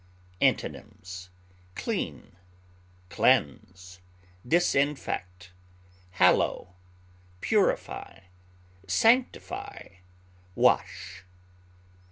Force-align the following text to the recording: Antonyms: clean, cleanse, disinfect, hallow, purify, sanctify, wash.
Antonyms: 0.41 1.29
clean, 1.75 2.35
cleanse, 3.11 3.99
disinfect, 4.43 5.51
hallow, 6.13 6.73
purify, 7.39 8.21
sanctify, 8.87 9.97
wash. 10.55 11.23